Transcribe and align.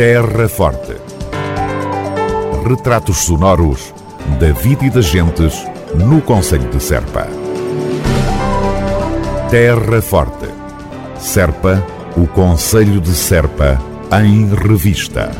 Terra 0.00 0.48
Forte. 0.48 0.96
Retratos 2.66 3.18
sonoros 3.18 3.92
da 4.40 4.50
vida 4.50 4.86
e 4.86 4.88
das 4.88 5.04
gentes 5.04 5.62
no 5.94 6.22
Conselho 6.22 6.70
de 6.70 6.82
Serpa. 6.82 7.28
Terra 9.50 10.00
Forte. 10.00 10.48
Serpa, 11.18 11.86
o 12.16 12.26
Conselho 12.26 12.98
de 12.98 13.10
Serpa, 13.10 13.78
em 14.22 14.48
revista. 14.54 15.30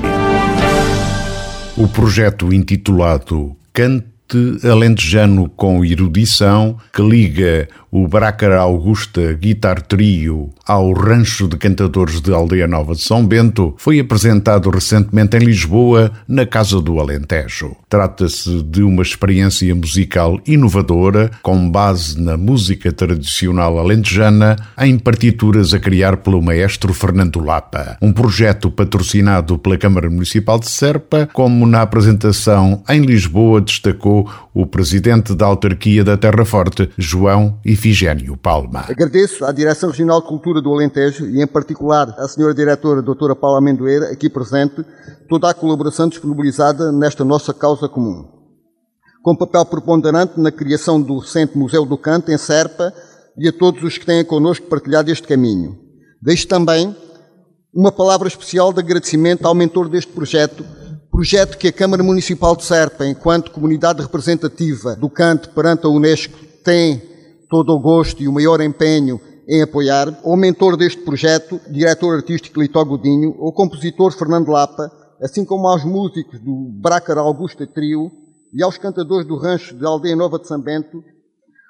O 1.74 1.88
projeto 1.88 2.52
intitulado 2.52 3.56
Cante 3.72 4.06
alentejano 4.62 5.48
com 5.48 5.82
erudição 5.82 6.76
que 6.92 7.00
liga 7.00 7.66
o 7.90 8.06
Brácara 8.06 8.60
Augusta 8.60 9.32
Guitar 9.32 9.82
Trio 9.82 10.50
ao 10.64 10.92
Rancho 10.92 11.48
de 11.48 11.56
Cantadores 11.56 12.20
de 12.20 12.32
Aldeia 12.32 12.68
Nova 12.68 12.94
de 12.94 13.02
São 13.02 13.26
Bento 13.26 13.74
foi 13.76 13.98
apresentado 13.98 14.70
recentemente 14.70 15.36
em 15.36 15.40
Lisboa, 15.40 16.12
na 16.28 16.46
Casa 16.46 16.80
do 16.80 17.00
Alentejo. 17.00 17.76
Trata-se 17.88 18.62
de 18.62 18.82
uma 18.82 19.02
experiência 19.02 19.74
musical 19.74 20.40
inovadora, 20.46 21.30
com 21.42 21.68
base 21.68 22.20
na 22.20 22.36
música 22.36 22.92
tradicional 22.92 23.78
alentejana, 23.78 24.56
em 24.78 24.96
partituras 24.96 25.74
a 25.74 25.80
criar 25.80 26.18
pelo 26.18 26.40
maestro 26.40 26.94
Fernando 26.94 27.40
Lapa. 27.40 27.96
Um 28.00 28.12
projeto 28.12 28.70
patrocinado 28.70 29.58
pela 29.58 29.76
Câmara 29.76 30.08
Municipal 30.08 30.60
de 30.60 30.68
Serpa, 30.68 31.28
como 31.32 31.66
na 31.66 31.82
apresentação 31.82 32.82
em 32.88 33.00
Lisboa 33.00 33.60
destacou 33.60 34.30
o 34.54 34.66
presidente 34.66 35.34
da 35.34 35.46
autarquia 35.46 36.04
da 36.04 36.16
Terra 36.16 36.44
Forte, 36.44 36.88
João 36.96 37.58
e 37.64 37.74
Ifigênio 37.80 38.36
Palma. 38.36 38.84
Agradeço 38.90 39.42
à 39.42 39.50
Direção 39.50 39.88
Regional 39.88 40.20
de 40.20 40.28
Cultura 40.28 40.60
do 40.60 40.70
Alentejo 40.70 41.24
e, 41.24 41.42
em 41.42 41.46
particular, 41.46 42.14
à 42.18 42.28
Senhora 42.28 42.52
Diretora 42.52 43.00
Doutora 43.00 43.34
Paula 43.34 43.56
Amendoeira, 43.56 44.12
aqui 44.12 44.28
presente, 44.28 44.84
toda 45.30 45.48
a 45.48 45.54
colaboração 45.54 46.06
disponibilizada 46.06 46.92
nesta 46.92 47.24
nossa 47.24 47.54
causa 47.54 47.88
comum. 47.88 48.28
Com 49.22 49.34
papel 49.34 49.64
preponderante 49.64 50.38
na 50.38 50.52
criação 50.52 51.00
do 51.00 51.20
recente 51.20 51.56
Museu 51.56 51.86
do 51.86 51.96
Canto, 51.96 52.30
em 52.30 52.36
Serpa, 52.36 52.92
e 53.38 53.48
a 53.48 53.52
todos 53.52 53.82
os 53.82 53.96
que 53.96 54.04
têm 54.04 54.22
connosco 54.26 54.66
partilhado 54.66 55.10
este 55.10 55.26
caminho. 55.26 55.78
Deixo 56.20 56.46
também 56.46 56.94
uma 57.72 57.90
palavra 57.90 58.28
especial 58.28 58.74
de 58.74 58.80
agradecimento 58.80 59.46
ao 59.46 59.54
mentor 59.54 59.88
deste 59.88 60.12
projeto, 60.12 60.66
projeto 61.10 61.56
que 61.56 61.68
a 61.68 61.72
Câmara 61.72 62.02
Municipal 62.02 62.54
de 62.54 62.62
Serpa, 62.62 63.06
enquanto 63.06 63.50
comunidade 63.50 64.02
representativa 64.02 64.94
do 64.96 65.08
canto 65.08 65.48
perante 65.48 65.86
a 65.86 65.88
Unesco, 65.88 66.38
tem 66.62 67.09
todo 67.50 67.74
o 67.74 67.80
gosto 67.80 68.22
e 68.22 68.28
o 68.28 68.32
maior 68.32 68.60
empenho 68.60 69.20
em 69.48 69.60
apoiar, 69.62 70.16
ao 70.24 70.36
mentor 70.36 70.76
deste 70.76 71.02
projeto, 71.02 71.60
diretor 71.68 72.14
artístico 72.14 72.60
Litó 72.60 72.84
Godinho, 72.84 73.34
ao 73.40 73.52
compositor 73.52 74.12
Fernando 74.12 74.52
Lapa, 74.52 74.90
assim 75.20 75.44
como 75.44 75.66
aos 75.66 75.84
músicos 75.84 76.38
do 76.38 76.70
Brácar 76.80 77.18
Augusta 77.18 77.66
Trio 77.66 78.12
e 78.54 78.62
aos 78.62 78.78
cantadores 78.78 79.26
do 79.26 79.36
rancho 79.36 79.74
de 79.74 79.84
Aldeia 79.84 80.14
Nova 80.14 80.38
de 80.38 80.46
São 80.46 80.60
Bento, 80.60 81.02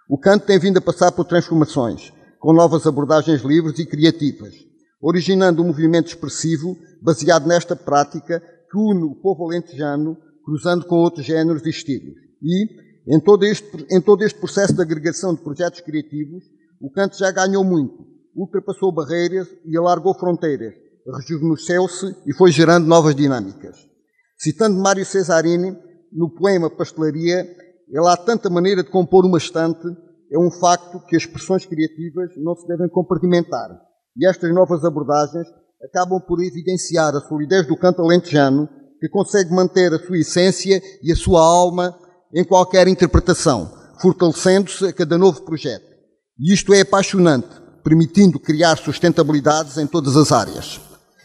o 0.09 0.19
canto 0.19 0.45
tem 0.45 0.59
vindo 0.59 0.77
a 0.77 0.83
passar 0.83 1.11
por 1.13 1.25
transformações, 1.25 2.13
com 2.39 2.53
novas 2.53 2.87
abordagens 2.87 3.41
livres 3.41 3.79
e 3.79 3.87
criativas, 3.87 4.55
originando 5.01 5.63
um 5.63 5.69
movimento 5.69 6.09
expressivo 6.09 6.77
baseado 7.01 7.47
nesta 7.47 7.75
prática 7.75 8.43
que 8.71 8.77
une 8.77 9.05
o 9.05 9.15
povo 9.15 9.47
alentejano, 9.47 10.19
cruzando 10.45 10.85
com 10.85 10.97
outros 10.97 11.25
géneros 11.25 11.65
e 11.65 11.71
estilos. 11.71 12.15
E, 12.43 12.90
em 13.11 13.19
todo, 13.19 13.45
este, 13.45 13.87
em 13.91 14.01
todo 14.01 14.23
este 14.23 14.39
processo 14.39 14.73
de 14.73 14.81
agregação 14.81 15.35
de 15.35 15.43
projetos 15.43 15.81
criativos, 15.81 16.45
o 16.81 16.89
canto 16.93 17.19
já 17.19 17.33
ganhou 17.33 17.65
muito, 17.65 18.07
ultrapassou 18.37 18.93
barreiras 18.93 19.49
e 19.67 19.77
alargou 19.77 20.15
fronteiras, 20.15 20.75
rejuvenesceu-se 21.19 22.15
e 22.25 22.33
foi 22.33 22.53
gerando 22.53 22.87
novas 22.87 23.17
dinâmicas. 23.17 23.77
Citando 24.39 24.81
Mário 24.81 25.05
Cesarini, 25.05 25.77
no 26.13 26.31
poema 26.31 26.71
Pastelaria, 26.71 27.45
ele 27.89 28.09
há 28.09 28.17
tanta 28.17 28.49
maneira 28.49 28.85
de 28.85 28.91
compor 28.91 29.27
uma 29.27 29.39
estante, 29.39 29.89
é 30.33 30.39
um 30.39 30.51
facto 30.51 31.05
que 31.07 31.17
as 31.17 31.23
expressões 31.23 31.67
criativas 31.67 32.31
não 32.37 32.55
se 32.55 32.65
devem 32.69 32.89
compartimentar. 32.89 33.71
E 34.17 34.25
estas 34.25 34.55
novas 34.55 34.85
abordagens 34.85 35.49
acabam 35.83 36.21
por 36.21 36.41
evidenciar 36.41 37.17
a 37.17 37.21
solidez 37.21 37.67
do 37.67 37.77
canto 37.77 38.03
alentejano, 38.03 38.69
que 39.01 39.09
consegue 39.09 39.53
manter 39.53 39.93
a 39.93 39.99
sua 39.99 40.19
essência 40.19 40.81
e 41.03 41.11
a 41.11 41.17
sua 41.17 41.41
alma 41.41 41.99
em 42.35 42.45
qualquer 42.45 42.87
interpretação, 42.89 43.73
fortalecendo-se 44.01 44.87
a 44.87 44.93
cada 44.93 45.19
novo 45.19 45.43
projeto. 45.43 45.85
E 46.39 46.53
isto 46.53 46.73
é 46.73 46.81
apaixonante, 46.81 47.49
permitindo 47.83 48.39
criar 48.39 48.79
sustentabilidades 48.79 49.77
em 49.77 49.87
todas 49.87 50.17
as 50.17 50.33
áreas. 50.33 50.81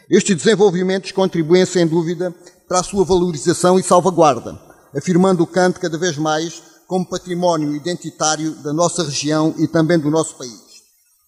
Estes 0.09 0.35
desenvolvimentos 0.35 1.11
contribuem, 1.11 1.65
sem 1.65 1.85
dúvida, 1.87 2.33
para 2.67 2.79
a 2.79 2.83
sua 2.83 3.05
valorização 3.05 3.79
e 3.79 3.83
salvaguarda, 3.83 4.59
afirmando 4.95 5.43
o 5.43 5.47
canto 5.47 5.79
cada 5.79 5.97
vez 5.97 6.17
mais 6.17 6.61
como 6.87 7.07
património 7.07 7.75
identitário 7.75 8.51
da 8.63 8.73
nossa 8.73 9.03
região 9.03 9.53
e 9.57 9.67
também 9.67 9.97
do 9.97 10.11
nosso 10.11 10.35
país. 10.35 10.65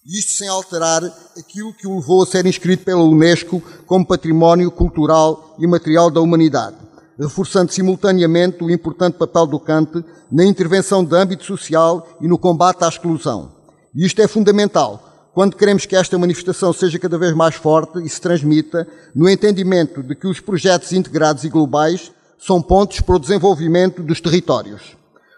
Isto 0.06 0.32
sem 0.32 0.48
alterar 0.48 1.02
aquilo 1.36 1.74
que 1.74 1.86
o 1.86 1.96
levou 1.96 2.22
a 2.22 2.26
ser 2.26 2.46
inscrito 2.46 2.84
pela 2.84 3.02
Unesco 3.02 3.62
como 3.86 4.06
património 4.06 4.70
cultural 4.70 5.56
e 5.58 5.66
material 5.66 6.10
da 6.10 6.20
humanidade 6.20 6.87
reforçando 7.18 7.72
simultaneamente 7.72 8.62
o 8.62 8.70
importante 8.70 9.18
papel 9.18 9.46
do 9.46 9.58
cante 9.58 10.04
na 10.30 10.44
intervenção 10.44 11.04
de 11.04 11.16
âmbito 11.16 11.44
social 11.44 12.06
e 12.20 12.28
no 12.28 12.38
combate 12.38 12.84
à 12.84 12.88
exclusão. 12.88 13.50
E 13.94 14.06
isto 14.06 14.22
é 14.22 14.28
fundamental 14.28 15.30
quando 15.34 15.56
queremos 15.56 15.86
que 15.86 15.96
esta 15.96 16.18
manifestação 16.18 16.72
seja 16.72 16.98
cada 16.98 17.18
vez 17.18 17.32
mais 17.34 17.54
forte 17.54 18.04
e 18.04 18.08
se 18.08 18.20
transmita 18.20 18.86
no 19.14 19.28
entendimento 19.28 20.02
de 20.02 20.14
que 20.14 20.26
os 20.26 20.40
projetos 20.40 20.92
integrados 20.92 21.44
e 21.44 21.48
globais 21.48 22.12
são 22.38 22.62
pontos 22.62 23.00
para 23.00 23.16
o 23.16 23.20
desenvolvimento 23.20 24.02
dos 24.02 24.20
territórios. 24.20 24.96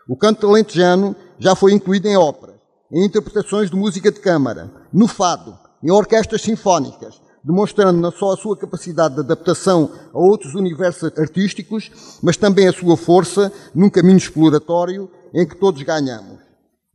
O 0.09 0.17
canto 0.17 0.47
alentejano 0.47 1.15
já 1.39 1.55
foi 1.55 1.73
incluído 1.73 2.09
em 2.09 2.17
óperas, 2.17 2.57
em 2.93 3.05
interpretações 3.05 3.71
de 3.71 3.77
música 3.77 4.11
de 4.11 4.21
câmara, 4.21 4.71
no 4.93 5.07
fado, 5.07 5.59
em 5.83 5.91
orquestras 5.91 6.43
sinfónicas, 6.43 7.21
demonstrando 7.45 8.01
não 8.01 8.11
só 8.11 8.33
a 8.33 8.37
sua 8.37 8.56
capacidade 8.56 9.15
de 9.15 9.21
adaptação 9.21 9.91
a 10.12 10.19
outros 10.19 10.55
universos 10.55 11.11
artísticos, 11.19 11.91
mas 12.23 12.37
também 12.37 12.69
a 12.69 12.73
sua 12.73 12.97
força 12.97 13.53
num 13.75 13.91
caminho 13.91 14.19
exploratório 14.19 15.11
em 15.34 15.47
que 15.47 15.56
todos 15.56 15.83
ganhamos. 15.83 16.39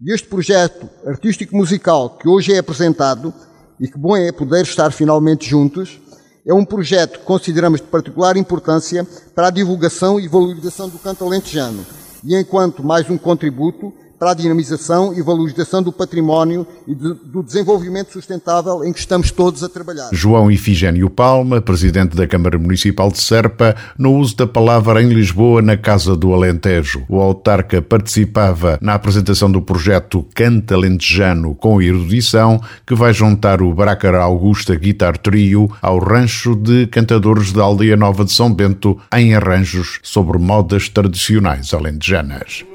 E 0.02 0.14
este 0.14 0.28
projeto 0.28 0.90
artístico-musical 1.06 2.18
que 2.18 2.28
hoje 2.28 2.54
é 2.54 2.60
apresentado, 2.60 3.34
e 3.80 3.88
que 3.88 3.98
bom 3.98 4.16
é 4.16 4.32
poder 4.32 4.64
estar 4.64 4.92
finalmente 4.92 5.50
juntos, 5.50 6.00
é 6.46 6.54
um 6.54 6.64
projeto 6.64 7.20
que 7.20 7.26
consideramos 7.26 7.82
de 7.82 7.88
particular 7.88 8.38
importância 8.38 9.06
para 9.34 9.48
a 9.48 9.52
divulgação 9.52 10.20
e 10.20 10.28
valorização 10.28 10.88
do 10.88 11.00
canto 11.00 11.24
alentejano, 11.24 11.86
e 12.24 12.36
enquanto 12.36 12.84
mais 12.84 13.10
um 13.10 13.18
contributo 13.18 13.92
para 14.18 14.32
a 14.32 14.34
dinamização 14.34 15.14
e 15.14 15.22
valorização 15.22 15.82
do 15.84 15.92
património 15.92 16.66
e 16.88 16.96
de, 16.96 17.14
do 17.26 17.44
desenvolvimento 17.44 18.12
sustentável 18.12 18.84
em 18.84 18.94
que 18.94 19.00
estamos 19.00 19.32
todos 19.32 19.64
a 19.64 19.70
trabalhar. 19.70 20.10
João 20.12 20.52
Ifigênio 20.52 21.10
Palma, 21.10 21.62
presidente 21.62 22.16
da 22.16 22.28
Câmara 22.28 22.58
Municipal 22.58 23.12
de 23.12 23.22
Serpa, 23.22 23.76
no 23.98 24.16
uso 24.16 24.36
da 24.36 24.48
palavra 24.48 25.02
em 25.02 25.10
Lisboa 25.10 25.62
na 25.62 25.78
Casa 25.78 26.16
do 26.16 26.34
Alentejo. 26.34 27.04
O 27.10 27.20
autarca 27.20 27.82
participava 27.82 28.78
na 28.82 28.94
apresentação 28.94 29.52
do 29.52 29.62
projeto 29.62 30.26
Canta 30.34 30.76
Alentejano 30.76 31.56
com 31.56 31.82
erudição, 31.82 32.62
que 32.86 32.96
vai 32.96 33.14
juntar 33.14 33.62
o 33.62 33.74
Brácara 33.74 34.22
Augusta 34.22 34.76
Guitar 34.76 35.18
Trio 35.18 35.70
ao 35.82 36.00
rancho 36.00 36.56
de 36.56 36.88
cantadores 36.88 37.52
da 37.52 37.64
Aldeia 37.64 37.98
Nova 37.98 38.24
de 38.24 38.32
São 38.32 38.54
Bento 38.54 38.98
em 39.14 39.36
arranjos 39.36 40.00
sobre 40.04 40.38
modas 40.38 40.90
tradicionais 40.90 41.74
alentejanas. 41.74 42.66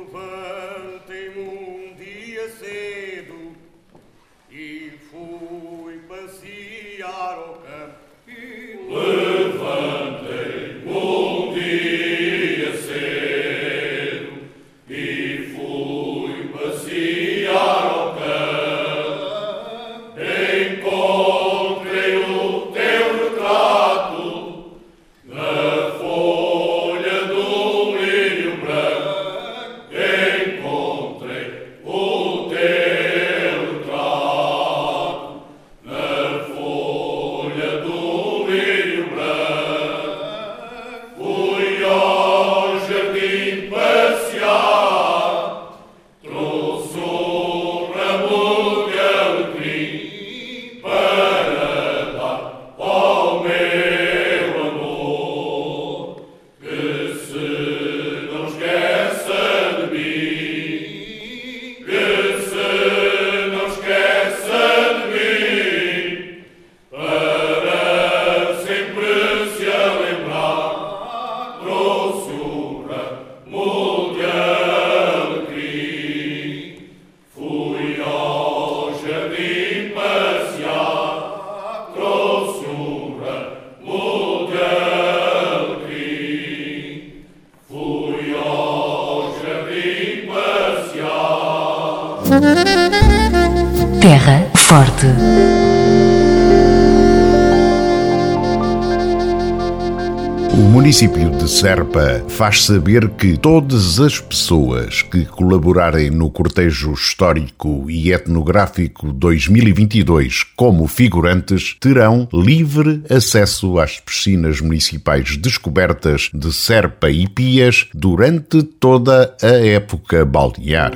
Município 101.00 101.30
de 101.30 101.48
Serpa 101.48 102.22
faz 102.28 102.64
saber 102.64 103.08
que 103.10 103.34
todas 103.38 103.98
as 103.98 104.20
pessoas 104.20 105.00
que 105.00 105.24
colaborarem 105.24 106.10
no 106.10 106.30
cortejo 106.30 106.92
histórico 106.92 107.90
e 107.90 108.12
etnográfico 108.12 109.10
2022 109.10 110.42
como 110.54 110.86
figurantes 110.86 111.74
terão 111.80 112.28
livre 112.34 113.02
acesso 113.08 113.78
às 113.78 113.98
piscinas 113.98 114.60
municipais 114.60 115.38
descobertas 115.38 116.28
de 116.34 116.52
Serpa 116.52 117.08
e 117.08 117.26
Pias 117.26 117.86
durante 117.94 118.62
toda 118.62 119.34
a 119.40 119.46
época 119.46 120.22
balnear. 120.26 120.92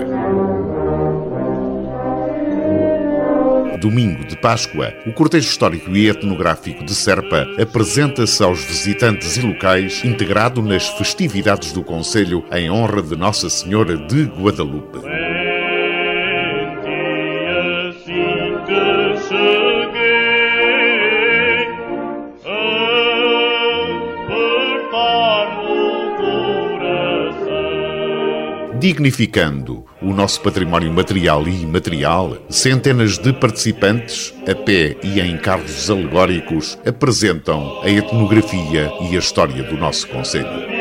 Domingo 3.85 4.25
de 4.25 4.35
Páscoa, 4.35 4.95
o 5.07 5.13
cortejo 5.13 5.47
histórico 5.47 5.95
e 5.95 6.09
etnográfico 6.09 6.83
de 6.83 6.95
Serpa 6.95 7.47
apresenta-se 7.61 8.43
aos 8.43 8.65
visitantes 8.65 9.37
e 9.37 9.43
locais 9.43 10.03
integrado 10.03 10.63
nas 10.63 10.89
festividades 10.89 11.71
do 11.71 11.85
Conselho 11.85 12.43
em 12.51 12.71
honra 12.71 13.03
de 13.03 13.15
Nossa 13.15 13.51
Senhora 13.51 13.95
de 13.95 14.25
Guadalupe. 14.25 15.24
Dignificando 28.85 29.83
o 30.03 30.13
nosso 30.13 30.43
património 30.43 30.93
material 30.93 31.49
e 31.49 31.63
imaterial, 31.63 32.37
centenas 32.51 33.17
de 33.17 33.33
participantes, 33.33 34.35
a 34.47 34.55
pé 34.55 34.95
e 35.03 35.23
em 35.23 35.39
carros 35.39 35.89
alegóricos, 35.89 36.79
apresentam 36.85 37.81
a 37.83 37.89
etnografia 37.89 38.93
e 39.11 39.17
a 39.17 39.19
história 39.19 39.63
do 39.63 39.79
nosso 39.79 40.07
Conselho. 40.09 40.74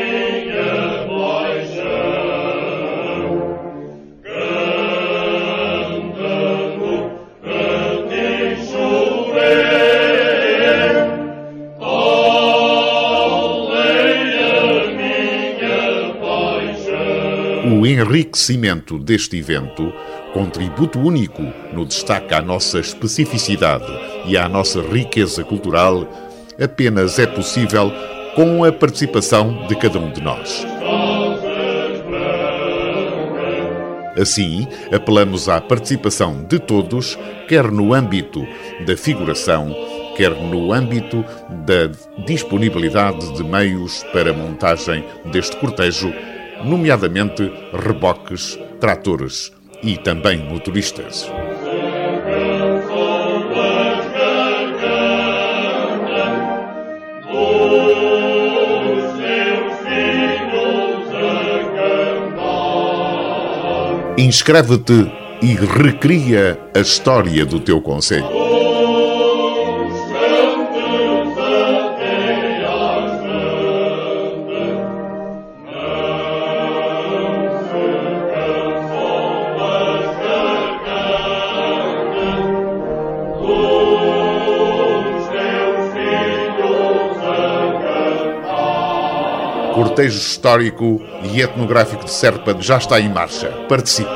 O 17.66 17.86
enriquecimento 17.86 18.98
deste 18.98 19.38
evento, 19.38 19.90
contributo 20.34 20.98
único 20.98 21.42
no 21.72 21.86
destaque 21.86 22.34
à 22.34 22.42
nossa 22.42 22.78
especificidade 22.78 23.90
e 24.26 24.36
à 24.36 24.48
nossa 24.48 24.82
riqueza 24.82 25.42
cultural, 25.42 26.06
apenas 26.62 27.18
é 27.18 27.26
possível 27.26 27.90
com 28.34 28.64
a 28.64 28.72
participação 28.72 29.66
de 29.66 29.76
cada 29.76 29.98
um 29.98 30.12
de 30.12 30.20
nós. 30.20 30.66
Assim, 34.20 34.68
apelamos 34.92 35.48
à 35.48 35.60
participação 35.60 36.44
de 36.44 36.58
todos, 36.58 37.18
quer 37.48 37.70
no 37.70 37.94
âmbito 37.94 38.46
da 38.86 38.96
figuração, 38.96 39.74
quer 40.16 40.30
no 40.30 40.72
âmbito 40.72 41.24
da 41.66 41.90
disponibilidade 42.24 43.32
de 43.32 43.42
meios 43.42 44.04
para 44.12 44.30
a 44.30 44.34
montagem 44.34 45.04
deste 45.32 45.56
cortejo 45.56 46.12
nomeadamente 46.62 47.50
reboques, 47.72 48.58
tratores 48.80 49.52
e 49.82 49.96
também 49.96 50.38
motoristas. 50.38 51.30
Inscreve-te 64.16 65.10
e 65.42 65.54
recria 65.54 66.58
a 66.74 66.80
história 66.80 67.44
do 67.44 67.60
teu 67.60 67.80
conselho. 67.80 68.43
Cortejo 89.74 90.16
histórico 90.16 91.02
e 91.24 91.42
etnográfico 91.42 92.04
de 92.04 92.10
Serpa 92.12 92.56
já 92.60 92.78
está 92.78 93.00
em 93.00 93.08
marcha. 93.08 93.48
Participe! 93.68 94.08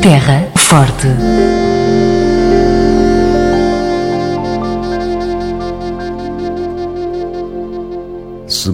Terra 0.00 0.48
Forte. 0.56 1.71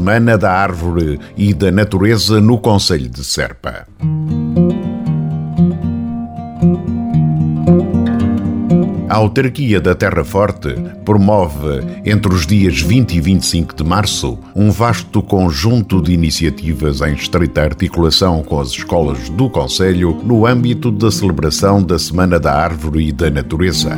Semana 0.08 0.38
da 0.38 0.50
Árvore 0.50 1.20
e 1.36 1.52
da 1.52 1.70
Natureza 1.70 2.40
no 2.40 2.56
Conselho 2.56 3.10
de 3.10 3.22
Serpa. 3.22 3.86
A 9.06 9.14
autarquia 9.14 9.82
da 9.82 9.94
Terra 9.94 10.24
Forte 10.24 10.74
promove, 11.04 11.82
entre 12.06 12.32
os 12.32 12.46
dias 12.46 12.80
20 12.80 13.18
e 13.18 13.20
25 13.20 13.74
de 13.74 13.84
março, 13.84 14.38
um 14.56 14.70
vasto 14.70 15.20
conjunto 15.22 16.00
de 16.00 16.14
iniciativas 16.14 17.02
em 17.02 17.12
estreita 17.12 17.60
articulação 17.60 18.42
com 18.42 18.58
as 18.58 18.70
escolas 18.70 19.28
do 19.28 19.50
Conselho 19.50 20.18
no 20.24 20.46
âmbito 20.46 20.90
da 20.90 21.10
celebração 21.10 21.82
da 21.82 21.98
Semana 21.98 22.40
da 22.40 22.54
Árvore 22.54 23.08
e 23.08 23.12
da 23.12 23.28
Natureza. 23.28 23.94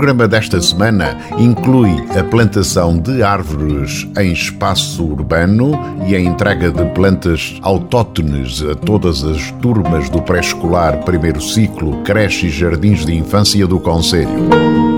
Programa 0.03 0.27
desta 0.27 0.61
semana 0.61 1.17
inclui 1.39 1.89
a 2.19 2.21
plantação 2.25 2.97
de 2.97 3.23
árvores 3.23 4.05
em 4.19 4.33
espaço 4.33 5.01
urbano 5.01 5.71
e 6.05 6.13
a 6.13 6.19
entrega 6.19 6.69
de 6.69 6.83
plantas 6.89 7.57
autóctones 7.61 8.61
a 8.63 8.75
todas 8.75 9.23
as 9.23 9.49
turmas 9.61 10.09
do 10.09 10.21
pré-escolar 10.21 11.05
primeiro 11.05 11.41
ciclo, 11.41 12.03
creche 12.03 12.47
e 12.47 12.49
jardins 12.49 13.05
de 13.05 13.15
infância 13.15 13.65
do 13.65 13.79
Conselho 13.79 14.92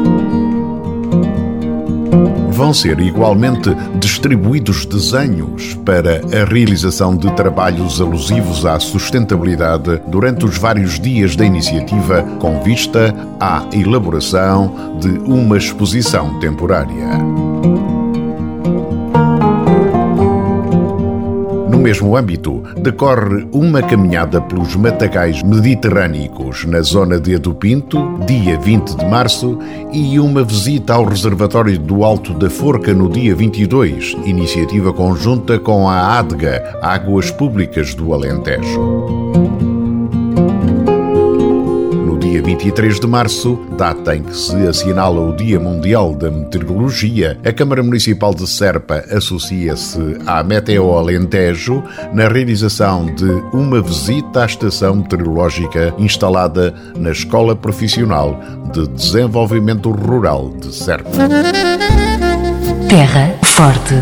vão 2.55 2.73
ser 2.73 2.99
igualmente 3.01 3.69
distribuídos 3.99 4.85
desenhos 4.85 5.73
para 5.85 6.21
a 6.25 6.45
realização 6.45 7.15
de 7.15 7.29
trabalhos 7.35 7.99
alusivos 7.99 8.65
à 8.65 8.79
sustentabilidade 8.79 10.01
durante 10.07 10.45
os 10.45 10.57
vários 10.57 10.97
dias 10.97 11.35
da 11.35 11.45
iniciativa, 11.45 12.23
com 12.39 12.61
vista 12.61 13.13
à 13.41 13.67
elaboração 13.73 14.97
de 15.01 15.09
uma 15.29 15.57
exposição 15.57 16.39
temporária. 16.39 17.94
Mesmo 21.85 22.17
âmbito, 22.17 22.63
decorre 22.77 23.47
uma 23.51 23.79
caminhada 23.79 24.41
pelos 24.41 24.75
matagais 24.75 25.43
mediterrânicos 25.43 26.65
na 26.65 26.81
zona 26.81 27.19
de 27.19 27.35
Adupinto, 27.35 28.17
dia 28.25 28.57
20 28.57 28.95
de 28.95 29.05
março, 29.05 29.59
e 29.93 30.19
uma 30.19 30.43
visita 30.43 30.95
ao 30.95 31.05
reservatório 31.05 31.77
do 31.77 32.03
Alto 32.03 32.33
da 32.33 32.49
Forca 32.49 32.91
no 32.91 33.07
dia 33.07 33.35
22, 33.35 34.17
iniciativa 34.25 34.91
conjunta 34.91 35.59
com 35.59 35.87
a 35.87 36.17
ADGA, 36.17 36.79
Águas 36.81 37.29
Públicas 37.29 37.93
do 37.93 38.15
Alentejo. 38.15 39.74
23 42.55 43.01
de 43.01 43.07
março, 43.07 43.59
data 43.77 44.15
em 44.15 44.23
que 44.23 44.35
se 44.35 44.55
assinala 44.65 45.19
o 45.19 45.35
Dia 45.35 45.59
Mundial 45.59 46.15
da 46.15 46.31
Meteorologia, 46.31 47.37
a 47.43 47.51
Câmara 47.51 47.83
Municipal 47.83 48.33
de 48.33 48.47
Serpa 48.47 49.03
associa-se 49.11 49.99
à 50.25 50.41
Meteo 50.41 50.97
Alentejo 50.97 51.83
na 52.13 52.29
realização 52.29 53.13
de 53.13 53.29
uma 53.51 53.81
visita 53.81 54.43
à 54.43 54.45
estação 54.45 54.95
meteorológica 54.95 55.93
instalada 55.97 56.73
na 56.97 57.11
Escola 57.11 57.57
Profissional 57.57 58.39
de 58.71 58.87
Desenvolvimento 58.87 59.91
Rural 59.91 60.53
de 60.57 60.73
Serpa. 60.73 61.09
Terra 62.87 63.35
Forte. 63.43 63.95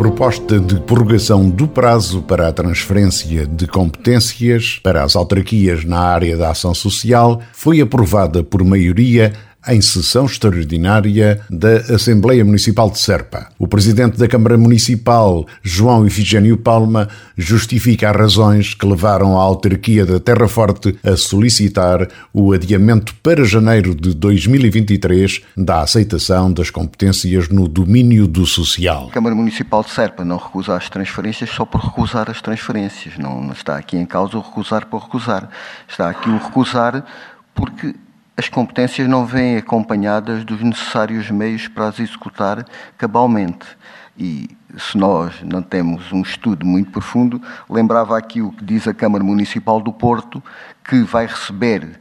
Proposta 0.00 0.58
de 0.58 0.80
prorrogação 0.80 1.50
do 1.50 1.68
prazo 1.68 2.22
para 2.22 2.48
a 2.48 2.52
transferência 2.54 3.46
de 3.46 3.66
competências 3.66 4.80
para 4.82 5.04
as 5.04 5.14
autarquias 5.14 5.84
na 5.84 6.00
área 6.00 6.38
da 6.38 6.52
ação 6.52 6.72
social 6.72 7.42
foi 7.52 7.82
aprovada 7.82 8.42
por 8.42 8.64
maioria 8.64 9.34
em 9.68 9.80
sessão 9.80 10.24
extraordinária 10.24 11.40
da 11.50 11.94
Assembleia 11.94 12.44
Municipal 12.44 12.90
de 12.90 12.98
Serpa. 12.98 13.48
O 13.58 13.68
presidente 13.68 14.16
da 14.16 14.26
Câmara 14.26 14.56
Municipal, 14.56 15.46
João 15.62 16.06
Ifigênio 16.06 16.56
Palma, 16.56 17.08
justifica 17.36 18.10
as 18.10 18.16
razões 18.16 18.74
que 18.74 18.86
levaram 18.86 19.38
a 19.38 19.42
autarquia 19.42 20.06
da 20.06 20.18
Terra 20.18 20.48
Forte 20.48 20.98
a 21.04 21.16
solicitar 21.16 22.08
o 22.32 22.52
adiamento 22.52 23.14
para 23.16 23.44
janeiro 23.44 23.94
de 23.94 24.14
2023 24.14 25.42
da 25.56 25.82
aceitação 25.82 26.52
das 26.52 26.70
competências 26.70 27.48
no 27.48 27.68
domínio 27.68 28.26
do 28.26 28.46
social. 28.46 29.08
A 29.08 29.12
Câmara 29.12 29.34
Municipal 29.34 29.82
de 29.82 29.90
Serpa 29.90 30.24
não 30.24 30.38
recusa 30.38 30.76
as 30.76 30.88
transferências 30.88 31.50
só 31.50 31.66
por 31.66 31.80
recusar 31.80 32.30
as 32.30 32.40
transferências. 32.40 33.18
Não 33.18 33.52
está 33.52 33.76
aqui 33.76 33.96
em 33.96 34.06
causa 34.06 34.38
o 34.38 34.40
recusar 34.40 34.86
por 34.86 35.02
recusar. 35.02 35.50
Está 35.88 36.08
aqui 36.08 36.30
o 36.30 36.38
recusar 36.38 37.04
porque 37.54 37.94
as 38.40 38.48
competências 38.48 39.06
não 39.06 39.26
vêm 39.26 39.58
acompanhadas 39.58 40.46
dos 40.46 40.62
necessários 40.62 41.30
meios 41.30 41.68
para 41.68 41.88
as 41.88 42.00
executar 42.00 42.64
cabalmente. 42.96 43.66
E 44.16 44.48
se 44.78 44.96
nós 44.96 45.42
não 45.42 45.60
temos 45.60 46.10
um 46.10 46.22
estudo 46.22 46.64
muito 46.64 46.90
profundo, 46.90 47.40
lembrava 47.68 48.16
aqui 48.16 48.40
o 48.40 48.50
que 48.50 48.64
diz 48.64 48.88
a 48.88 48.94
Câmara 48.94 49.22
Municipal 49.22 49.78
do 49.78 49.92
Porto, 49.92 50.42
que 50.82 51.02
vai 51.02 51.26
receber, 51.26 52.00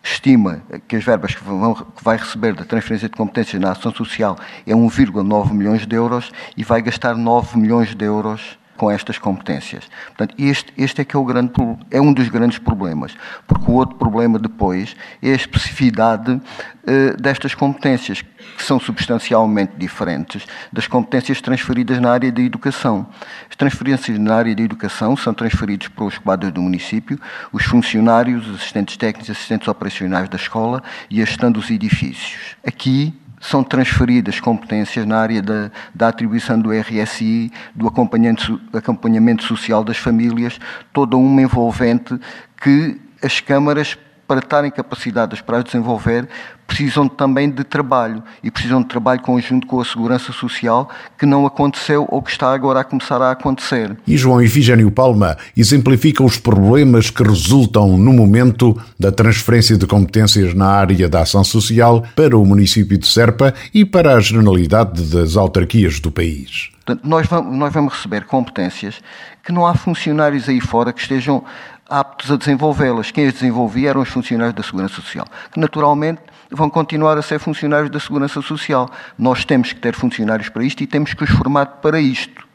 estima 0.00 0.62
que 0.86 0.94
as 0.94 1.02
verbas 1.02 1.34
que, 1.34 1.42
vão, 1.42 1.74
que 1.74 2.04
vai 2.04 2.16
receber 2.16 2.54
da 2.54 2.64
transferência 2.64 3.08
de 3.08 3.16
competências 3.16 3.60
na 3.60 3.72
ação 3.72 3.92
social 3.92 4.38
é 4.64 4.72
1,9 4.72 5.52
milhões 5.52 5.84
de 5.88 5.96
euros 5.96 6.30
e 6.56 6.62
vai 6.62 6.80
gastar 6.80 7.16
9 7.16 7.58
milhões 7.58 7.96
de 7.96 8.04
euros 8.04 8.59
com 8.80 8.90
estas 8.90 9.18
competências. 9.18 9.84
Portanto, 10.06 10.34
este, 10.38 10.72
este 10.74 11.02
é 11.02 11.04
que 11.04 11.14
é, 11.14 11.18
o 11.18 11.24
grande, 11.26 11.52
é 11.90 12.00
um 12.00 12.14
dos 12.14 12.30
grandes 12.30 12.56
problemas, 12.56 13.14
porque 13.46 13.70
o 13.70 13.74
outro 13.74 13.96
problema 13.96 14.38
depois 14.38 14.96
é 15.22 15.32
a 15.32 15.34
especificidade 15.34 16.32
uh, 16.32 17.20
destas 17.20 17.54
competências, 17.54 18.22
que 18.22 18.62
são 18.62 18.80
substancialmente 18.80 19.74
diferentes 19.76 20.46
das 20.72 20.86
competências 20.86 21.42
transferidas 21.42 22.00
na 22.00 22.10
área 22.10 22.32
da 22.32 22.40
educação. 22.40 23.06
As 23.50 23.54
transferências 23.54 24.18
na 24.18 24.34
área 24.34 24.56
da 24.56 24.62
educação 24.62 25.14
são 25.14 25.34
transferidas 25.34 25.88
para 25.88 26.04
os 26.04 26.16
quadros 26.16 26.50
do 26.50 26.62
município, 26.62 27.20
os 27.52 27.66
funcionários, 27.66 28.48
os 28.48 28.54
assistentes 28.54 28.96
técnicos, 28.96 29.28
assistentes 29.28 29.68
operacionais 29.68 30.26
da 30.26 30.36
escola 30.36 30.82
e 31.10 31.20
a 31.20 31.26
gestão 31.26 31.52
dos 31.52 31.70
edifícios. 31.70 32.56
Aqui 32.66 33.12
são 33.40 33.64
transferidas 33.64 34.38
competências 34.38 35.06
na 35.06 35.18
área 35.18 35.40
da, 35.40 35.70
da 35.94 36.08
atribuição 36.08 36.60
do 36.60 36.70
RSI, 36.70 37.50
do 37.74 37.88
acompanhamento, 37.88 38.60
acompanhamento 38.72 39.42
social 39.44 39.82
das 39.82 39.96
famílias, 39.96 40.60
toda 40.92 41.16
uma 41.16 41.40
envolvente 41.40 42.20
que 42.62 43.00
as 43.22 43.40
câmaras 43.40 43.96
para 44.30 44.38
estarem 44.38 44.70
capacitadas 44.70 45.40
para 45.40 45.60
desenvolver, 45.60 46.28
precisam 46.64 47.08
também 47.08 47.50
de 47.50 47.64
trabalho 47.64 48.22
e 48.44 48.48
precisam 48.48 48.80
de 48.80 48.86
trabalho 48.86 49.20
conjunto 49.20 49.66
com 49.66 49.80
a 49.80 49.84
segurança 49.84 50.32
social 50.32 50.88
que 51.18 51.26
não 51.26 51.44
aconteceu 51.44 52.06
ou 52.08 52.22
que 52.22 52.30
está 52.30 52.54
agora 52.54 52.78
a 52.78 52.84
começar 52.84 53.20
a 53.20 53.32
acontecer. 53.32 53.96
E 54.06 54.16
João 54.16 54.40
Ifigênio 54.40 54.88
Palma 54.92 55.36
exemplifica 55.56 56.22
os 56.22 56.38
problemas 56.38 57.10
que 57.10 57.24
resultam 57.24 57.98
no 57.98 58.12
momento 58.12 58.80
da 58.96 59.10
transferência 59.10 59.76
de 59.76 59.84
competências 59.84 60.54
na 60.54 60.68
área 60.68 61.08
da 61.08 61.22
ação 61.22 61.42
social 61.42 62.04
para 62.14 62.38
o 62.38 62.46
município 62.46 62.96
de 62.96 63.08
Serpa 63.08 63.52
e 63.74 63.84
para 63.84 64.14
a 64.14 64.20
generalidade 64.20 65.10
das 65.10 65.36
autarquias 65.36 65.98
do 65.98 66.12
país. 66.12 66.70
Nós 67.02 67.26
vamos, 67.26 67.56
nós 67.56 67.72
vamos 67.72 67.94
receber 67.94 68.24
competências 68.26 69.00
que 69.42 69.52
não 69.52 69.66
há 69.66 69.74
funcionários 69.74 70.48
aí 70.48 70.60
fora 70.60 70.92
que 70.92 71.00
estejam 71.00 71.44
aptos 71.90 72.30
a 72.30 72.36
desenvolvê-las. 72.36 73.10
Quem 73.10 73.26
as 73.26 73.34
desenvolvia 73.34 73.90
eram 73.90 74.00
os 74.00 74.08
funcionários 74.08 74.54
da 74.54 74.62
Segurança 74.62 74.94
Social, 74.94 75.26
que 75.52 75.58
naturalmente 75.58 76.22
vão 76.50 76.70
continuar 76.70 77.18
a 77.18 77.22
ser 77.22 77.40
funcionários 77.40 77.90
da 77.90 77.98
Segurança 77.98 78.40
Social. 78.40 78.88
Nós 79.18 79.44
temos 79.44 79.72
que 79.72 79.80
ter 79.80 79.94
funcionários 79.94 80.48
para 80.48 80.64
isto 80.64 80.82
e 80.82 80.86
temos 80.86 81.12
que 81.12 81.24
os 81.24 81.30
formar 81.30 81.66
para 81.66 82.00
isto. 82.00 82.48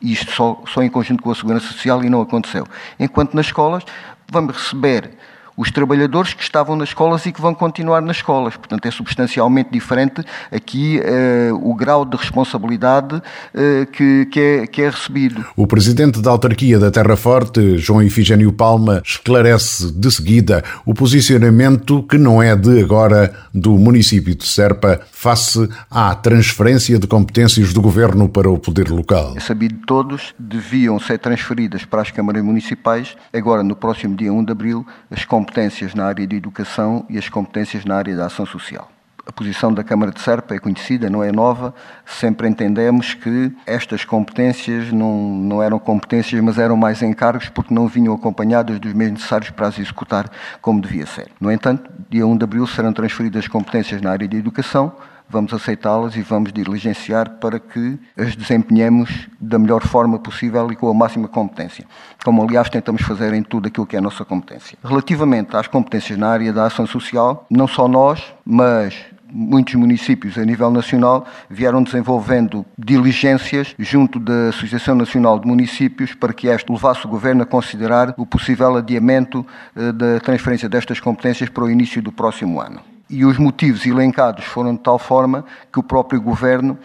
Isto 0.00 0.30
só, 0.30 0.62
só 0.72 0.82
em 0.82 0.88
conjunto 0.88 1.22
com 1.22 1.30
a 1.30 1.34
Segurança 1.34 1.66
Social 1.66 2.04
e 2.04 2.08
não 2.08 2.20
aconteceu. 2.20 2.64
Enquanto 3.00 3.34
nas 3.34 3.46
escolas 3.46 3.82
vamos 4.30 4.56
receber 4.56 5.17
os 5.58 5.72
trabalhadores 5.72 6.32
que 6.32 6.42
estavam 6.42 6.76
nas 6.76 6.90
escolas 6.90 7.26
e 7.26 7.32
que 7.32 7.40
vão 7.40 7.52
continuar 7.52 8.00
nas 8.00 8.18
escolas. 8.18 8.56
Portanto, 8.56 8.86
é 8.86 8.90
substancialmente 8.92 9.70
diferente 9.72 10.24
aqui 10.52 11.00
uh, 11.00 11.68
o 11.68 11.74
grau 11.74 12.04
de 12.04 12.16
responsabilidade 12.16 13.16
uh, 13.16 13.86
que, 13.92 14.26
que, 14.26 14.40
é, 14.40 14.66
que 14.68 14.82
é 14.82 14.88
recebido. 14.88 15.44
O 15.56 15.66
presidente 15.66 16.22
da 16.22 16.30
autarquia 16.30 16.78
da 16.78 16.92
Terra 16.92 17.16
Forte, 17.16 17.76
João 17.76 18.00
Ifigênio 18.00 18.52
Palma, 18.52 19.02
esclarece 19.04 19.90
de 19.90 20.12
seguida 20.12 20.62
o 20.86 20.94
posicionamento 20.94 22.04
que 22.04 22.16
não 22.16 22.40
é 22.40 22.54
de 22.54 22.80
agora 22.80 23.34
do 23.52 23.76
município 23.76 24.36
de 24.36 24.46
Serpa 24.46 25.00
face 25.10 25.68
à 25.90 26.14
transferência 26.14 27.00
de 27.00 27.08
competências 27.08 27.72
do 27.72 27.82
governo 27.82 28.28
para 28.28 28.48
o 28.48 28.58
poder 28.58 28.88
local. 28.90 29.34
É 29.36 29.40
sabido 29.40 29.74
de 29.74 29.86
todos, 29.86 30.34
deviam 30.38 31.00
ser 31.00 31.18
transferidas 31.18 31.84
para 31.84 32.02
as 32.02 32.12
câmaras 32.12 32.44
municipais. 32.44 33.16
Agora, 33.32 33.64
no 33.64 33.74
próximo 33.74 34.14
dia 34.14 34.32
1 34.32 34.44
de 34.44 34.52
abril, 34.52 34.86
as 35.10 35.24
competências 35.24 35.47
competências 35.48 35.94
na 35.94 36.04
área 36.04 36.26
de 36.26 36.36
educação 36.36 37.06
e 37.08 37.16
as 37.16 37.28
competências 37.28 37.84
na 37.84 37.96
área 37.96 38.14
da 38.14 38.26
ação 38.26 38.44
social. 38.44 38.90
A 39.26 39.32
posição 39.32 39.72
da 39.72 39.82
Câmara 39.82 40.12
de 40.12 40.20
Serpa 40.20 40.54
é 40.54 40.58
conhecida, 40.58 41.10
não 41.10 41.22
é 41.22 41.30
nova. 41.30 41.74
Sempre 42.06 42.48
entendemos 42.48 43.12
que 43.14 43.52
estas 43.66 44.04
competências 44.04 44.90
não, 44.90 45.18
não 45.18 45.62
eram 45.62 45.78
competências, 45.78 46.40
mas 46.42 46.58
eram 46.58 46.76
mais 46.76 47.02
encargos 47.02 47.48
porque 47.48 47.74
não 47.74 47.88
vinham 47.88 48.14
acompanhadas 48.14 48.78
dos 48.78 48.92
meios 48.92 49.12
necessários 49.12 49.50
para 49.50 49.68
as 49.68 49.78
executar 49.78 50.30
como 50.62 50.80
devia 50.80 51.06
ser. 51.06 51.28
No 51.40 51.52
entanto, 51.52 51.90
dia 52.08 52.26
1 52.26 52.38
de 52.38 52.44
abril 52.44 52.66
serão 52.66 52.92
transferidas 52.92 53.46
competências 53.48 54.00
na 54.00 54.10
área 54.10 54.26
de 54.26 54.36
educação, 54.36 54.92
vamos 55.28 55.52
aceitá-las 55.52 56.16
e 56.16 56.22
vamos 56.22 56.52
diligenciar 56.52 57.30
para 57.38 57.58
que 57.58 57.98
as 58.16 58.34
desempenhemos 58.34 59.28
da 59.40 59.58
melhor 59.58 59.82
forma 59.82 60.18
possível 60.18 60.70
e 60.72 60.76
com 60.76 60.88
a 60.88 60.94
máxima 60.94 61.28
competência, 61.28 61.84
como 62.24 62.42
aliás 62.42 62.68
tentamos 62.68 63.02
fazer 63.02 63.32
em 63.34 63.42
tudo 63.42 63.68
aquilo 63.68 63.86
que 63.86 63.96
é 63.96 63.98
a 63.98 64.02
nossa 64.02 64.24
competência. 64.24 64.78
Relativamente 64.82 65.56
às 65.56 65.66
competências 65.66 66.18
na 66.18 66.28
área 66.28 66.52
da 66.52 66.66
ação 66.66 66.86
social, 66.86 67.46
não 67.50 67.68
só 67.68 67.86
nós, 67.86 68.22
mas 68.44 68.94
muitos 69.30 69.74
municípios 69.74 70.38
a 70.38 70.44
nível 70.44 70.70
nacional 70.70 71.26
vieram 71.50 71.82
desenvolvendo 71.82 72.64
diligências 72.78 73.74
junto 73.78 74.18
da 74.18 74.48
Associação 74.48 74.94
Nacional 74.94 75.38
de 75.38 75.46
Municípios 75.46 76.14
para 76.14 76.32
que 76.32 76.48
este 76.48 76.72
levasse 76.72 77.04
o 77.06 77.08
Governo 77.08 77.42
a 77.42 77.46
considerar 77.46 78.14
o 78.16 78.24
possível 78.24 78.76
adiamento 78.76 79.46
eh, 79.76 79.92
da 79.92 80.20
transferência 80.20 80.68
destas 80.68 81.00
competências 81.00 81.50
para 81.50 81.64
o 81.64 81.70
início 81.70 82.00
do 82.00 82.10
próximo 82.10 82.60
ano 82.60 82.80
e 83.08 83.24
os 83.24 83.38
motivos 83.38 83.86
elencados 83.86 84.44
foram 84.44 84.74
de 84.74 84.80
tal 84.80 84.98
forma 84.98 85.44
que 85.72 85.78
o 85.78 85.82
próprio 85.82 86.20
governo 86.20 86.78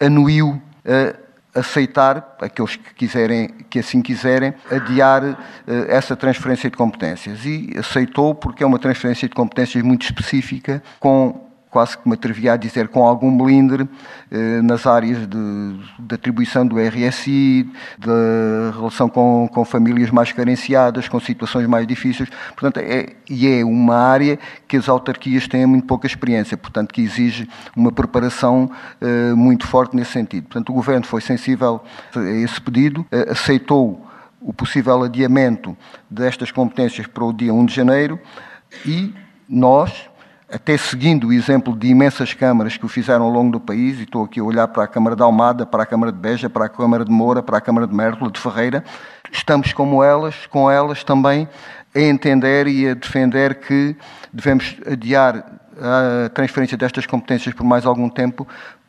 anuiu 0.00 0.60
a 0.84 1.26
aceitar, 1.60 2.36
aqueles 2.40 2.76
que, 2.76 2.94
quiserem, 2.94 3.48
que 3.70 3.78
assim 3.78 4.02
quiserem, 4.02 4.52
adiar 4.70 5.24
uh, 5.24 5.36
essa 5.88 6.14
transferência 6.14 6.68
de 6.70 6.76
competências. 6.76 7.44
E 7.44 7.72
aceitou 7.78 8.34
porque 8.34 8.62
é 8.62 8.66
uma 8.66 8.78
transferência 8.78 9.26
de 9.26 9.34
competências 9.34 9.82
muito 9.82 10.04
específica, 10.04 10.82
com 11.00 11.45
quase 11.76 11.98
que 11.98 12.08
me 12.08 12.14
atrevia 12.14 12.54
a 12.54 12.56
dizer, 12.56 12.88
com 12.88 13.04
algum 13.04 13.30
melindre 13.30 13.86
eh, 14.30 14.62
nas 14.62 14.86
áreas 14.86 15.28
de, 15.28 15.76
de, 15.98 16.14
atribuição 16.14 16.66
do 16.66 16.76
RSI, 16.80 17.70
de 17.98 18.70
relação 18.74 19.10
com, 19.10 19.46
com 19.52 19.62
famílias 19.62 20.10
mais 20.10 20.32
carenciadas, 20.32 21.06
com 21.06 21.20
situações 21.20 21.66
mais 21.66 21.86
difíceis. 21.86 22.30
Portanto, 22.56 22.78
é, 22.78 23.10
e 23.28 23.46
é 23.46 23.62
uma 23.62 23.94
área 23.94 24.38
que 24.66 24.78
as 24.78 24.88
autarquias 24.88 25.46
têm 25.46 25.66
muito 25.66 25.86
pouca 25.86 26.06
experiência, 26.06 26.56
portanto, 26.56 26.94
que 26.94 27.02
exige 27.02 27.46
uma 27.76 27.92
preparação 27.92 28.70
eh, 28.98 29.34
muito 29.34 29.66
forte 29.66 29.94
nesse 29.94 30.12
sentido. 30.12 30.44
Portanto, 30.44 30.70
o 30.70 30.72
Governo 30.72 31.04
foi 31.04 31.20
sensível 31.20 31.82
a 32.16 32.20
esse 32.20 32.58
pedido, 32.58 33.04
eh, 33.12 33.32
aceitou 33.32 34.02
o 34.40 34.50
possível 34.50 35.02
adiamento 35.02 35.76
destas 36.08 36.50
competências 36.50 37.06
para 37.06 37.22
o 37.22 37.34
dia 37.34 37.52
1 37.52 37.66
de 37.66 37.74
janeiro 37.74 38.18
e 38.86 39.12
nós, 39.46 40.08
até 40.50 40.76
seguindo 40.76 41.28
o 41.28 41.32
exemplo 41.32 41.76
de 41.76 41.88
imensas 41.88 42.32
câmaras 42.32 42.76
que 42.76 42.84
o 42.84 42.88
fizeram 42.88 43.24
ao 43.24 43.30
longo 43.30 43.52
do 43.52 43.60
país, 43.60 43.98
e 43.98 44.04
estou 44.04 44.24
aqui 44.24 44.38
a 44.38 44.44
olhar 44.44 44.68
para 44.68 44.84
a 44.84 44.86
Câmara 44.86 45.16
de 45.16 45.22
Almada, 45.22 45.66
para 45.66 45.82
a 45.82 45.86
Câmara 45.86 46.12
de 46.12 46.18
Beja, 46.18 46.48
para 46.48 46.66
a 46.66 46.68
Câmara 46.68 47.04
de 47.04 47.10
Moura, 47.10 47.42
para 47.42 47.58
a 47.58 47.60
Câmara 47.60 47.86
de 47.86 47.94
Mértola, 47.94 48.30
de 48.30 48.38
Ferreira, 48.38 48.84
estamos 49.32 49.72
como 49.72 50.02
elas, 50.02 50.46
com 50.46 50.70
elas 50.70 51.02
também, 51.02 51.48
a 51.94 52.00
entender 52.00 52.68
e 52.68 52.88
a 52.88 52.94
defender 52.94 53.56
que 53.56 53.96
devemos 54.32 54.76
adiar 54.90 55.44
a 55.78 56.28
transferência 56.30 56.76
destas 56.76 57.06
competências 57.06 57.54
por 57.54 57.64
mais 57.64 57.84
algum 57.84 58.08
tempo 58.08 58.46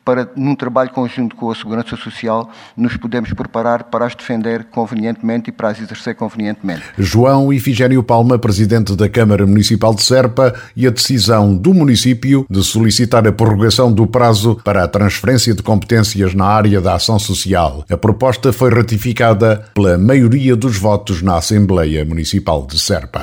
para, 0.08 0.26
num 0.34 0.54
trabalho 0.54 0.88
conjunto 0.88 1.36
com 1.36 1.50
a 1.50 1.54
Segurança 1.54 1.94
Social, 1.94 2.50
nos 2.74 2.96
podemos 2.96 3.30
preparar 3.34 3.84
para 3.84 4.06
as 4.06 4.14
defender 4.14 4.64
convenientemente 4.64 5.50
e 5.50 5.52
para 5.52 5.68
as 5.68 5.78
exercer 5.78 6.14
convenientemente. 6.14 6.82
João 6.96 7.52
Ifigênio 7.52 8.02
Palma, 8.02 8.38
presidente 8.38 8.96
da 8.96 9.06
Câmara 9.06 9.46
Municipal 9.46 9.94
de 9.94 10.02
Serpa, 10.02 10.54
e 10.74 10.86
a 10.86 10.90
decisão 10.90 11.54
do 11.54 11.74
município 11.74 12.46
de 12.48 12.64
solicitar 12.64 13.28
a 13.28 13.32
prorrogação 13.32 13.92
do 13.92 14.06
prazo 14.06 14.58
para 14.64 14.82
a 14.82 14.88
transferência 14.88 15.52
de 15.52 15.62
competências 15.62 16.32
na 16.32 16.46
área 16.46 16.80
da 16.80 16.94
ação 16.94 17.18
social. 17.18 17.84
A 17.90 17.96
proposta 17.98 18.50
foi 18.50 18.72
ratificada 18.72 19.62
pela 19.74 19.98
maioria 19.98 20.56
dos 20.56 20.78
votos 20.78 21.20
na 21.20 21.36
Assembleia 21.36 22.02
Municipal 22.06 22.66
de 22.66 22.78
Serpa. 22.78 23.20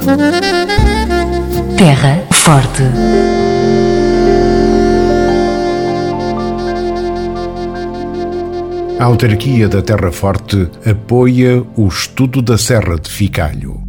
Terra 1.79 2.23
Forte. 2.29 2.83
A 9.05 9.07
autarquia 9.07 9.69
da 9.69 9.83
Terra 9.83 10.11
Forte 10.11 10.67
apoia 10.83 11.63
o 11.75 11.87
estudo 11.87 12.41
da 12.41 12.57
Serra 12.57 12.95
de 12.97 13.07
Ficalho. 13.07 13.79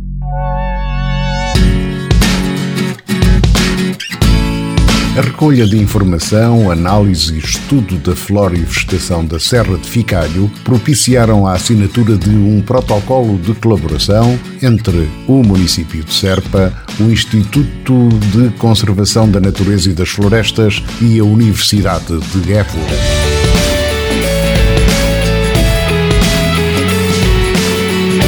A 5.16 5.20
recolha 5.22 5.66
de 5.66 5.78
informação, 5.78 6.70
análise 6.70 7.34
e 7.34 7.38
estudo 7.38 7.96
da 7.96 8.14
flora 8.14 8.58
e 8.58 8.60
vegetação 8.60 9.24
da 9.24 9.40
Serra 9.40 9.78
de 9.78 9.88
Ficalho 9.88 10.50
propiciaram 10.62 11.46
a 11.46 11.54
assinatura 11.54 12.18
de 12.18 12.36
um 12.36 12.60
protocolo 12.60 13.38
de 13.38 13.54
colaboração 13.54 14.38
entre 14.62 15.08
o 15.26 15.42
município 15.42 16.04
de 16.04 16.12
Serpa, 16.12 16.74
o 17.00 17.04
Instituto 17.04 18.10
de 18.34 18.50
Conservação 18.58 19.30
da 19.30 19.40
Natureza 19.40 19.88
e 19.88 19.94
das 19.94 20.10
Florestas 20.10 20.82
e 21.00 21.18
a 21.18 21.24
Universidade 21.24 22.20
de 22.20 22.52
Évora. 22.52 23.15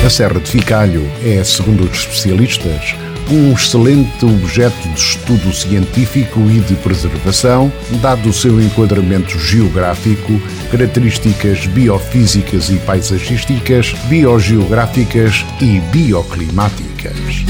A 0.08 0.10
Serra 0.10 0.40
de 0.40 0.48
Ficalho 0.48 1.06
é, 1.22 1.44
segundo 1.44 1.84
os 1.84 1.98
especialistas, 1.98 2.96
um 3.30 3.52
excelente 3.52 4.24
objeto 4.24 4.88
de 4.88 4.98
estudo 4.98 5.52
científico 5.52 6.40
e 6.50 6.60
de 6.60 6.74
preservação, 6.76 7.70
dado 8.00 8.30
o 8.30 8.32
seu 8.32 8.58
enquadramento 8.58 9.38
geográfico, 9.38 10.40
características 10.70 11.66
biofísicas 11.66 12.70
e 12.70 12.76
paisagísticas, 12.78 13.92
biogeográficas 14.08 15.44
e 15.60 15.78
bioclimáticas. 15.92 17.44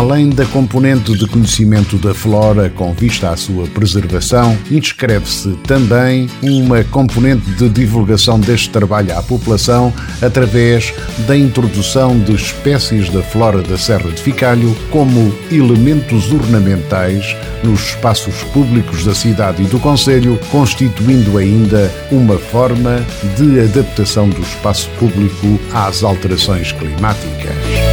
Além 0.00 0.30
da 0.30 0.46
componente 0.46 1.14
de 1.14 1.26
conhecimento 1.26 1.98
da 1.98 2.14
flora 2.14 2.70
com 2.70 2.94
vista 2.94 3.28
à 3.28 3.36
sua 3.36 3.66
preservação, 3.66 4.56
inscreve-se 4.70 5.50
também 5.66 6.26
uma 6.42 6.82
componente 6.84 7.44
de 7.50 7.68
divulgação 7.68 8.40
deste 8.40 8.70
trabalho 8.70 9.14
à 9.14 9.22
população 9.22 9.92
através 10.22 10.94
da 11.28 11.36
introdução 11.36 12.18
de 12.18 12.34
espécies 12.34 13.10
da 13.10 13.22
flora 13.22 13.60
da 13.60 13.76
Serra 13.76 14.10
de 14.10 14.22
Ficalho 14.22 14.74
como 14.90 15.34
elementos 15.52 16.32
ornamentais 16.32 17.36
nos 17.62 17.88
espaços 17.88 18.42
públicos 18.54 19.04
da 19.04 19.14
cidade 19.14 19.62
e 19.62 19.66
do 19.66 19.78
Conselho, 19.78 20.40
constituindo 20.50 21.36
ainda 21.36 21.92
uma 22.10 22.38
forma 22.38 23.04
de 23.36 23.60
adaptação 23.60 24.30
do 24.30 24.40
espaço 24.40 24.88
público 24.98 25.60
às 25.74 26.02
alterações 26.02 26.72
climáticas. 26.72 27.89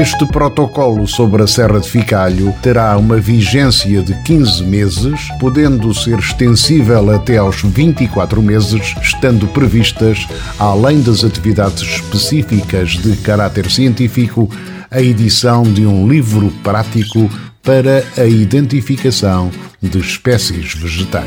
Este 0.00 0.24
protocolo 0.26 1.08
sobre 1.08 1.42
a 1.42 1.46
Serra 1.48 1.80
de 1.80 1.90
Ficalho 1.90 2.54
terá 2.62 2.96
uma 2.96 3.16
vigência 3.16 4.00
de 4.00 4.14
15 4.22 4.62
meses, 4.62 5.28
podendo 5.40 5.92
ser 5.92 6.20
extensível 6.20 7.10
até 7.10 7.38
aos 7.38 7.62
24 7.62 8.40
meses, 8.40 8.94
estando 9.02 9.48
previstas, 9.48 10.28
além 10.56 11.00
das 11.00 11.24
atividades 11.24 11.82
específicas 11.82 12.90
de 12.90 13.16
caráter 13.16 13.68
científico, 13.68 14.48
a 14.88 15.02
edição 15.02 15.64
de 15.64 15.84
um 15.84 16.08
livro 16.08 16.52
prático 16.62 17.28
para 17.60 18.04
a 18.16 18.24
identificação 18.24 19.50
de 19.82 19.98
espécies 19.98 20.74
vegetais. 20.74 21.26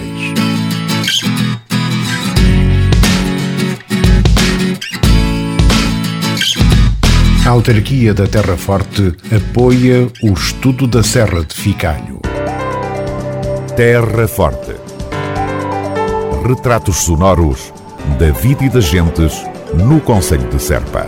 A 7.51 7.53
autarquia 7.53 8.13
da 8.13 8.25
Terra 8.25 8.55
Forte 8.55 9.13
apoia 9.29 10.07
o 10.23 10.31
estudo 10.31 10.87
da 10.87 11.03
Serra 11.03 11.43
de 11.43 11.53
Ficalho. 11.53 12.21
Terra 13.75 14.25
Forte. 14.25 14.73
Retratos 16.47 17.03
sonoros 17.03 17.73
da 18.17 18.31
vida 18.31 18.63
e 18.63 18.69
das 18.69 18.85
gentes 18.85 19.45
no 19.73 19.99
Conselho 19.99 20.47
de 20.47 20.61
Serpa. 20.61 21.05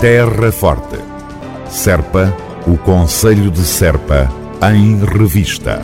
Terra 0.00 0.52
Forte. 0.52 1.00
Serpa, 1.68 2.32
o 2.64 2.78
Conselho 2.78 3.50
de 3.50 3.64
Serpa, 3.64 4.32
em 4.72 5.04
revista. 5.04 5.82